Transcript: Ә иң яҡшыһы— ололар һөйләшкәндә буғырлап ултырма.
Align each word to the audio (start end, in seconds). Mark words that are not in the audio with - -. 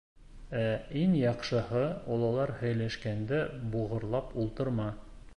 Ә 0.59 0.61
иң 1.01 1.11
яҡшыһы— 1.17 1.83
ололар 2.15 2.53
һөйләшкәндә 2.61 3.41
буғырлап 3.75 4.33
ултырма. 4.45 4.89